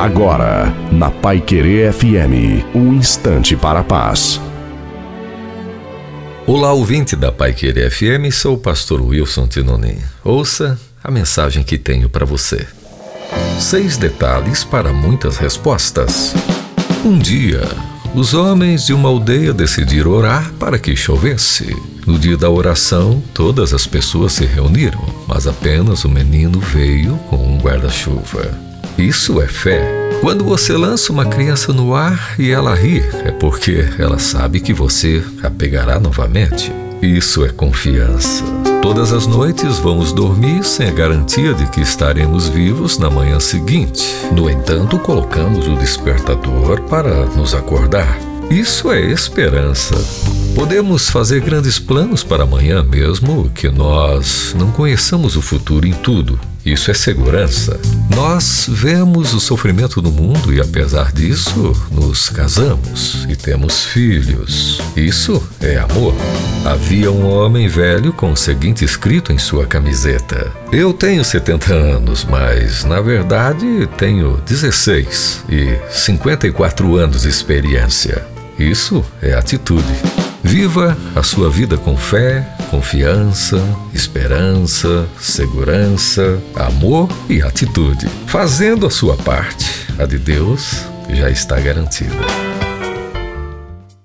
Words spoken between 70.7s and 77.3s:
Eu tenho 70 anos, mas na verdade tenho 16 e 54 anos de